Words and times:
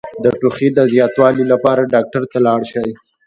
د 0.23 0.25
ټوخي 0.39 0.67
د 0.73 0.79
زیاتوالي 0.93 1.43
لپاره 1.51 1.89
ډاکټر 1.93 2.23
ته 2.31 2.37
لاړ 2.47 2.61
شئ 2.71 2.89